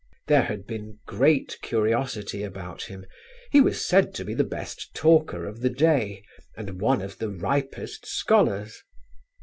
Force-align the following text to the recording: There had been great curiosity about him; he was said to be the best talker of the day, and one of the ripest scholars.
There 0.25 0.41
had 0.41 0.65
been 0.65 0.97
great 1.05 1.59
curiosity 1.61 2.41
about 2.41 2.85
him; 2.85 3.05
he 3.51 3.61
was 3.61 3.85
said 3.85 4.15
to 4.15 4.25
be 4.25 4.33
the 4.33 4.43
best 4.43 4.95
talker 4.95 5.45
of 5.45 5.59
the 5.59 5.69
day, 5.69 6.23
and 6.57 6.81
one 6.81 7.03
of 7.03 7.19
the 7.19 7.29
ripest 7.29 8.07
scholars. 8.07 8.81